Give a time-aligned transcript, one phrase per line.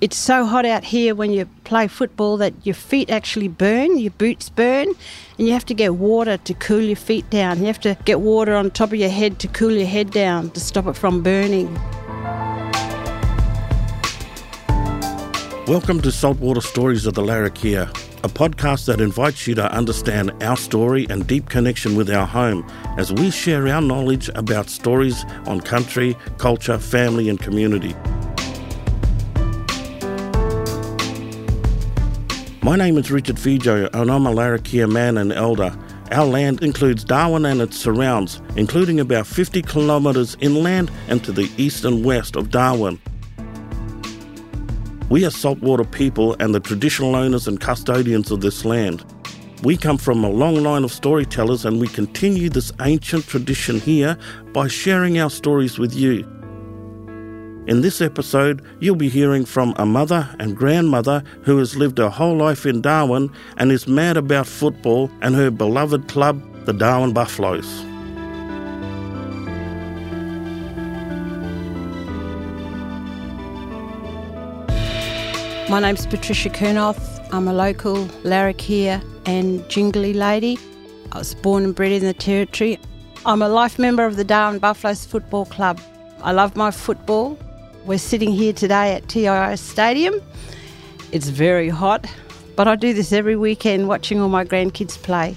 [0.00, 4.12] It's so hot out here when you play football that your feet actually burn, your
[4.12, 7.58] boots burn, and you have to get water to cool your feet down.
[7.58, 10.52] You have to get water on top of your head to cool your head down
[10.52, 11.74] to stop it from burning.
[15.66, 17.90] Welcome to Saltwater Stories of the Larrakia,
[18.24, 22.66] a podcast that invites you to understand our story and deep connection with our home
[22.96, 27.94] as we share our knowledge about stories on country, culture, family, and community.
[32.62, 35.74] My name is Richard Fejo, and I'm a Larrakia man and elder.
[36.12, 41.50] Our land includes Darwin and its surrounds, including about 50 kilometres inland and to the
[41.56, 43.00] east and west of Darwin.
[45.08, 49.06] We are saltwater people and the traditional owners and custodians of this land.
[49.62, 54.18] We come from a long line of storytellers and we continue this ancient tradition here
[54.52, 56.28] by sharing our stories with you.
[57.70, 62.08] In this episode, you'll be hearing from a mother and grandmother who has lived her
[62.08, 67.12] whole life in Darwin and is mad about football and her beloved club, the Darwin
[67.12, 67.84] Buffaloes.
[75.70, 77.24] My name's Patricia Kurnoth.
[77.32, 80.58] I'm a local Larrakia and Jingili lady.
[81.12, 82.80] I was born and bred in the Territory.
[83.24, 85.80] I'm a life member of the Darwin Buffaloes Football Club.
[86.24, 87.38] I love my football.
[87.86, 90.20] We're sitting here today at TIO Stadium.
[91.12, 92.06] It's very hot,
[92.54, 95.34] but I do this every weekend watching all my grandkids play.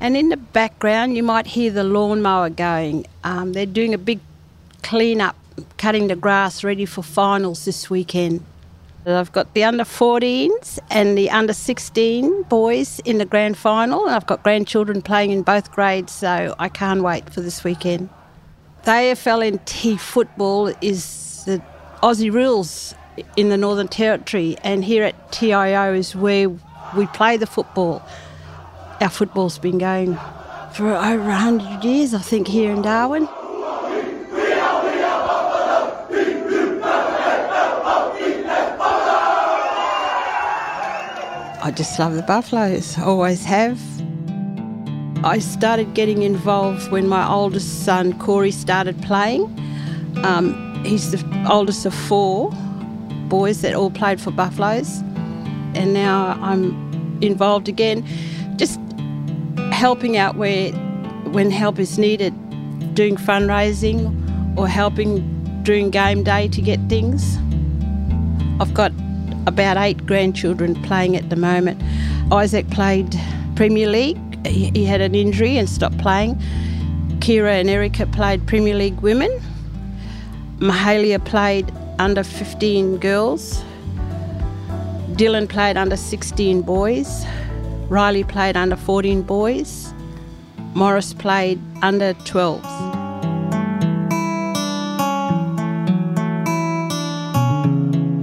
[0.00, 3.06] And in the background, you might hear the lawnmower going.
[3.22, 4.18] Um, they're doing a big
[4.82, 5.36] clean up,
[5.78, 8.44] cutting the grass ready for finals this weekend.
[9.06, 14.14] I've got the under 14s and the under 16 boys in the grand final, and
[14.16, 18.08] I've got grandchildren playing in both grades, so I can't wait for this weekend.
[18.84, 21.62] The AFLNT football is the
[22.02, 22.96] Aussie rules
[23.36, 26.48] in the Northern Territory, and here at TIO is where
[26.96, 28.02] we play the football.
[29.00, 30.18] Our football's been going
[30.74, 33.28] for over 100 years, I think, here in Darwin.
[41.64, 43.91] I just love the Buffaloes, always have.
[45.24, 49.44] I started getting involved when my oldest son, Corey, started playing.
[50.24, 52.50] Um, he's the oldest of four
[53.28, 54.98] boys that all played for Buffaloes.
[55.74, 58.04] And now I'm involved again,
[58.56, 58.80] just
[59.70, 60.72] helping out where,
[61.30, 62.34] when help is needed,
[62.94, 65.22] doing fundraising or helping
[65.62, 67.38] during game day to get things.
[68.60, 68.92] I've got
[69.46, 71.80] about eight grandchildren playing at the moment.
[72.32, 73.18] Isaac played
[73.54, 74.18] Premier League.
[74.46, 76.36] He, had an injury and stopped playing.
[77.20, 79.30] Kira and Erica played Premier League women.
[80.58, 83.62] Mahalia played under 15 girls.
[85.12, 87.24] Dylan played under 16 boys.
[87.88, 89.92] Riley played under 14 boys.
[90.74, 93.02] Morris played under 12s.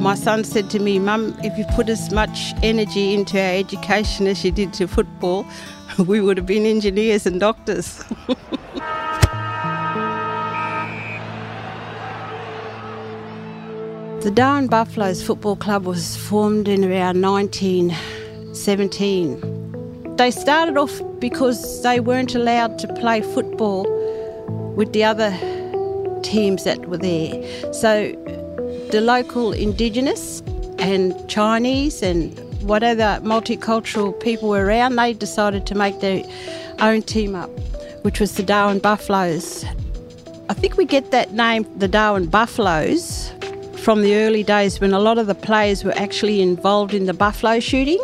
[0.00, 4.26] My son said to me, Mum, if you put as much energy into our education
[4.26, 5.46] as you did to football,
[6.06, 7.98] we would have been engineers and doctors.
[14.20, 20.16] the Darwin Buffaloes Football Club was formed in around 1917.
[20.16, 23.86] They started off because they weren't allowed to play football
[24.74, 25.30] with the other
[26.22, 27.42] teams that were there.
[27.72, 28.12] So
[28.90, 30.42] the local Indigenous
[30.78, 36.22] and Chinese and whatever multicultural people were around, they decided to make their
[36.80, 37.50] own team up,
[38.02, 39.64] which was the Darwin Buffaloes.
[40.48, 43.32] I think we get that name, the Darwin Buffaloes,
[43.82, 47.14] from the early days when a lot of the players were actually involved in the
[47.14, 48.00] buffalo shooting.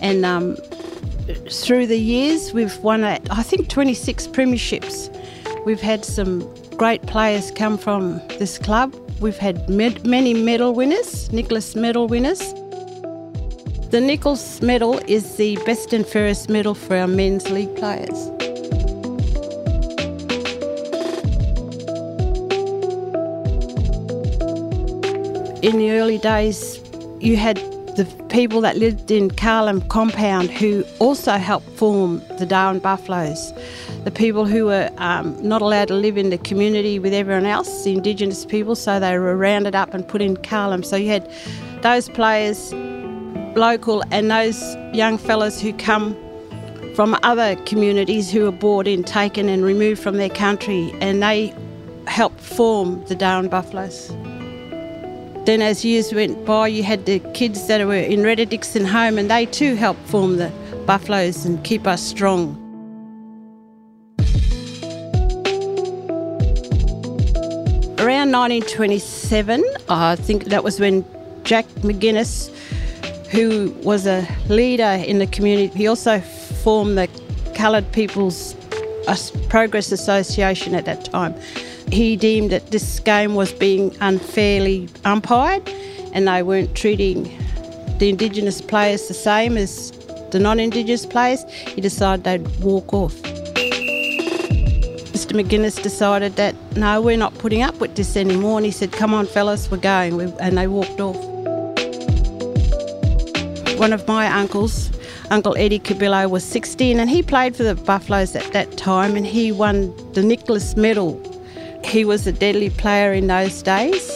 [0.00, 0.56] And um,
[1.50, 5.10] through the years, we've won, I think, 26 premierships.
[5.66, 6.40] We've had some
[6.76, 8.94] great players come from this club.
[9.20, 12.54] We've had med- many medal winners, Nicholas medal winners.
[13.92, 18.26] The Nichols medal is the best and fairest medal for our men's league players.
[25.62, 26.80] In the early days,
[27.20, 27.58] you had
[27.96, 33.52] the people that lived in Kahlin compound who also helped form the Darwin Buffaloes
[34.04, 37.84] the people who were um, not allowed to live in the community with everyone else,
[37.84, 40.84] the Indigenous people, so they were rounded up and put in Kahlin.
[40.84, 41.30] So you had
[41.82, 42.72] those players,
[43.56, 46.16] local, and those young fellas who come
[46.94, 51.54] from other communities who were brought in, taken, and removed from their country, and they
[52.06, 54.08] helped form the Darwin Buffaloes.
[55.44, 59.18] Then, as years went by, you had the kids that were in Retta Dixon home,
[59.18, 60.52] and they too helped form the
[60.86, 62.58] Buffaloes and keep us strong.
[67.98, 71.04] Around 1927, I think that was when
[71.44, 72.50] Jack McGinness,
[73.32, 77.08] who was a leader in the community, he also formed the
[77.54, 78.54] Coloured People's
[79.48, 81.34] Progress Association at that time.
[81.90, 85.66] He deemed that this game was being unfairly umpired
[86.12, 87.24] and they weren't treating
[87.98, 89.90] the Indigenous players the same as
[90.30, 91.44] the non Indigenous players.
[91.50, 93.14] He decided they'd walk off.
[95.12, 95.40] Mr.
[95.40, 99.14] McGinness decided that no, we're not putting up with this anymore, and he said, "Come
[99.14, 101.16] on, fellas, we're going," and they walked off.
[103.82, 104.92] One of my uncles,
[105.32, 109.26] Uncle Eddie Cubillo, was 16, and he played for the Buffaloes at that time, and
[109.26, 111.20] he won the Nicholas Medal.
[111.84, 114.08] He was a deadly player in those days.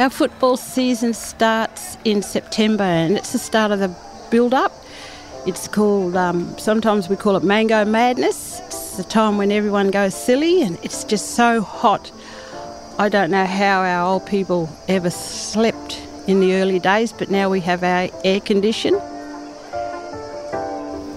[0.00, 3.96] Our football season starts in September, and it's the start of the
[4.28, 4.72] build-up
[5.46, 8.58] it's called, um, sometimes we call it mango madness.
[8.66, 12.10] It's the time when everyone goes silly and it's just so hot.
[12.98, 17.50] I don't know how our old people ever slept in the early days, but now
[17.50, 18.94] we have our air condition.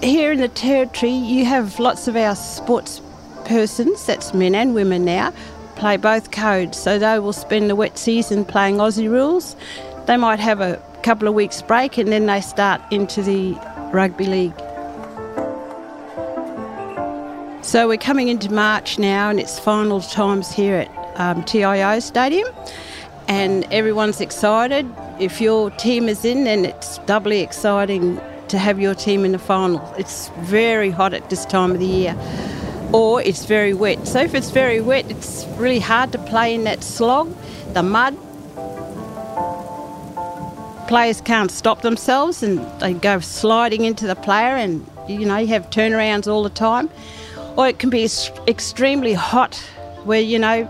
[0.02, 3.00] Here in the Territory, you have lots of our sports
[3.46, 5.32] persons, that's men and women now,
[5.76, 6.76] play both codes.
[6.78, 9.56] So they will spend the wet season playing Aussie rules.
[10.04, 13.54] They might have a couple of weeks break and then they start into the
[13.90, 14.58] rugby league.
[17.62, 22.48] So we're coming into March now, and it's final times here at um, TIO Stadium,
[23.28, 24.86] and everyone's excited.
[25.18, 29.38] If your team is in, then it's doubly exciting to have your team in the
[29.38, 29.94] final.
[29.96, 32.16] It's very hot at this time of the year,
[32.92, 34.06] or it's very wet.
[34.06, 37.34] So if it's very wet, it's really hard to play in that slog,
[37.74, 38.16] the mud,
[40.90, 45.46] players can't stop themselves and they go sliding into the player and you know you
[45.46, 46.90] have turnarounds all the time
[47.56, 48.08] or it can be
[48.48, 49.54] extremely hot
[50.02, 50.68] where you know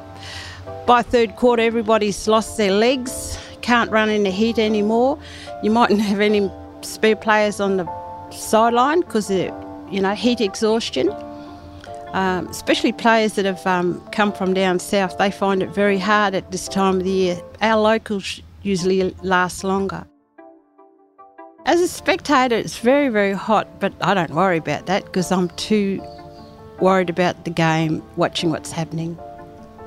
[0.86, 5.18] by third quarter everybody's lost their legs can't run in the heat anymore.
[5.62, 6.50] You mightn't have any
[6.82, 7.86] spare players on the
[8.30, 9.52] sideline because of
[9.90, 11.10] you know heat exhaustion.
[12.12, 16.34] Um, especially players that have um, come from down south they find it very hard
[16.34, 17.40] at this time of the year.
[17.60, 20.04] Our locals usually last longer.
[21.66, 25.50] As a spectator, it's very, very hot, but I don't worry about that because I'm
[25.50, 26.02] too
[26.80, 29.16] worried about the game, watching what's happening.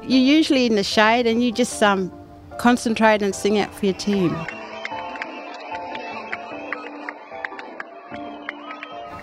[0.05, 2.11] You're usually in the shade and you just um,
[2.57, 4.35] concentrate and sing out for your team.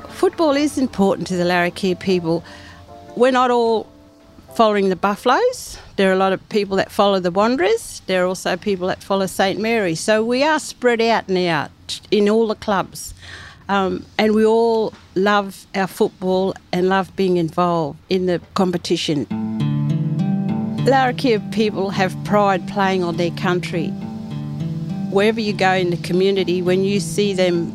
[0.08, 2.42] Football is important to the Larrakia people.
[3.14, 3.86] We're not all
[4.54, 5.78] following the Buffaloes.
[5.96, 8.00] There are a lot of people that follow the Wanderers.
[8.06, 9.94] There are also people that follow St Mary.
[9.94, 11.68] So we are spread out now
[12.10, 13.12] in all the clubs.
[13.68, 19.26] Um, and we all love our football and love being involved in the competition.
[20.86, 23.88] Larrakia people have pride playing on their country.
[25.10, 27.72] Wherever you go in the community, when you see them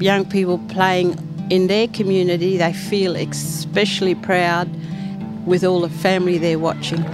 [0.00, 1.16] young people playing
[1.50, 4.68] in their community, they feel especially proud
[5.46, 7.04] with all the family they're watching.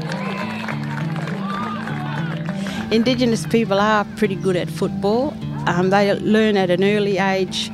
[2.90, 5.34] Indigenous people are pretty good at football
[5.66, 7.68] um, they learn at an early age,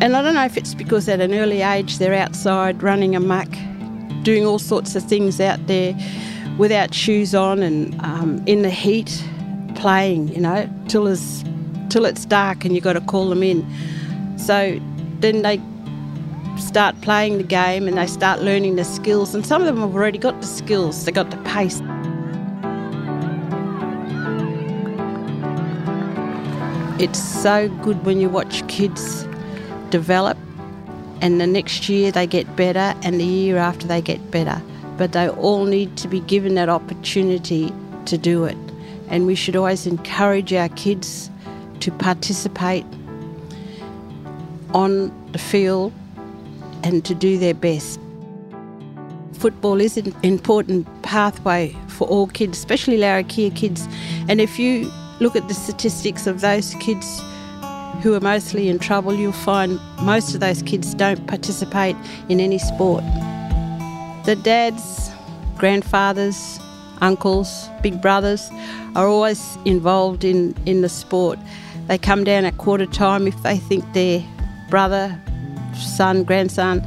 [0.00, 3.48] and I don't know if it's because at an early age they're outside running amok,
[4.22, 5.94] doing all sorts of things out there
[6.58, 9.22] without shoes on and um, in the heat,
[9.74, 11.44] playing, you know, till it's,
[11.90, 13.66] till it's dark and you've got to call them in.
[14.38, 14.80] So
[15.20, 15.60] then they
[16.58, 19.94] start playing the game and they start learning the skills, and some of them have
[19.94, 21.82] already got the skills, they got the pace.
[26.98, 29.24] It's so good when you watch kids
[29.90, 30.38] develop
[31.20, 34.62] and the next year they get better and the year after they get better.
[34.96, 37.72] But they all need to be given that opportunity
[38.06, 38.56] to do it.
[39.08, 41.30] And we should always encourage our kids
[41.80, 42.84] to participate
[44.74, 45.92] on the field
[46.82, 48.00] and to do their best.
[49.34, 53.86] Football is an important pathway for all kids, especially Larrakia kids.
[54.28, 57.20] And if you look at the statistics of those kids
[58.02, 61.96] who are mostly in trouble, you'll find most of those kids don't participate
[62.28, 63.04] in any sport.
[64.26, 65.12] The dads,
[65.56, 66.58] grandfathers,
[67.00, 68.50] uncles, big brothers
[68.96, 71.38] are always involved in, in the sport.
[71.86, 74.24] They come down at quarter time if they think their
[74.68, 75.16] brother,
[75.74, 76.84] son, grandson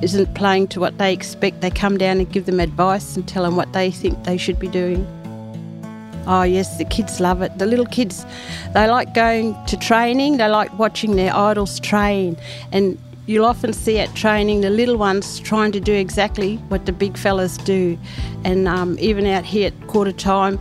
[0.00, 1.60] isn't playing to what they expect.
[1.60, 4.58] They come down and give them advice and tell them what they think they should
[4.58, 5.06] be doing.
[6.26, 7.58] Oh, yes, the kids love it.
[7.58, 8.24] The little kids,
[8.72, 12.38] they like going to training, they like watching their idols train.
[12.72, 16.92] And you'll often see at training the little ones trying to do exactly what the
[16.92, 17.98] big fellas do.
[18.42, 20.58] And um, even out here at quarter time,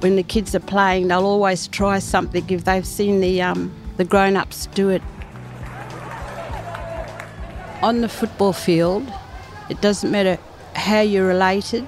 [0.00, 4.04] when the kids are playing, they'll always try something if they've seen the, um, the
[4.04, 5.00] grown ups do it.
[7.82, 9.06] On the football field,
[9.70, 10.38] it doesn't matter
[10.74, 11.86] how you're related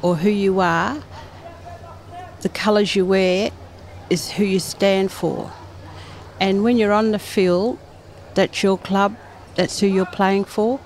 [0.00, 1.02] or who you are,
[2.42, 3.50] the colours you wear
[4.10, 5.50] is who you stand for.
[6.40, 7.80] And when you're on the field,
[8.34, 9.16] that's your club,
[9.54, 10.80] that's who you're playing for,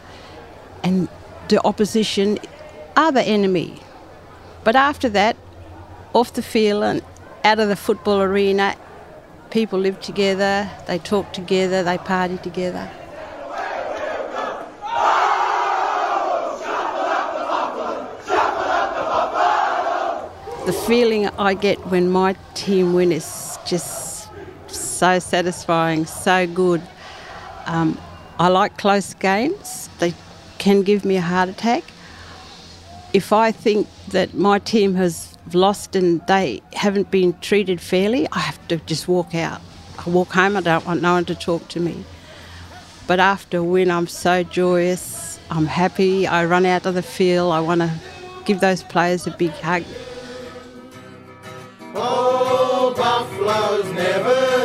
[0.82, 1.08] and
[1.48, 2.38] the opposition
[2.96, 3.80] are the enemy.
[4.64, 5.36] But after that,
[6.12, 7.02] off the field and
[7.44, 8.74] out of the football arena,
[9.50, 12.90] people live together, they talk together, they party together.
[20.66, 24.28] The feeling I get when my team win is just
[24.66, 26.82] so satisfying, so good.
[27.66, 27.96] Um,
[28.38, 30.12] I like close games, they
[30.58, 31.84] can give me a heart attack.
[33.14, 38.40] If I think that my team has lost and they haven't been treated fairly, I
[38.40, 39.62] have to just walk out.
[39.98, 42.04] I walk home, I don't want no one to talk to me.
[43.06, 47.52] But after a win, I'm so joyous, I'm happy, I run out of the field,
[47.52, 47.90] I want to
[48.44, 49.84] give those players a big hug.
[51.94, 54.55] Oh, buffaloes never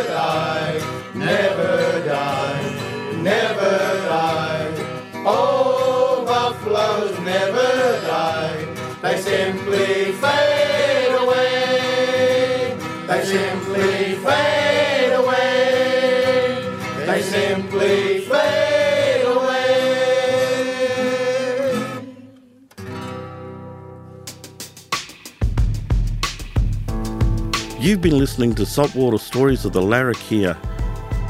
[27.81, 30.55] You've been listening to Saltwater Stories of the Larrakia,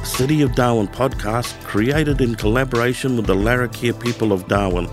[0.05, 4.89] City of Darwin podcast created in collaboration with the Larrakia people of Darwin.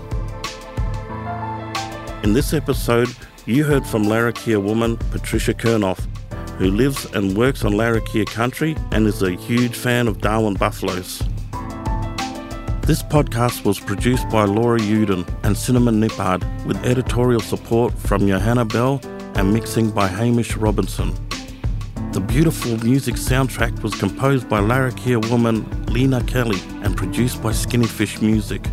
[2.23, 3.09] In this episode,
[3.45, 6.07] you heard from Larrakia woman Patricia Kurnoth,
[6.59, 11.19] who lives and works on Larrakia country and is a huge fan of Darwin buffaloes.
[12.83, 18.63] This podcast was produced by Lori Uden and Cinnamon Nippard with editorial support from Johanna
[18.63, 19.01] Bell
[19.35, 21.13] and mixing by Hamish Robertson.
[22.11, 28.19] The beautiful music soundtrack was composed by Larrakia woman Lena Kellie and produced by Skinnyfish
[28.19, 28.63] Music.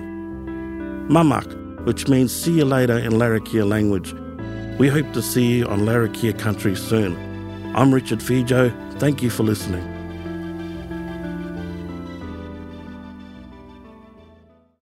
[1.07, 4.13] Mamak, which means see you later in Larrakia language.
[4.79, 7.15] We hope to see you on Larrakia country soon.
[7.75, 8.71] I'm Richard Fejo.
[8.99, 10.00] Thank you for listening.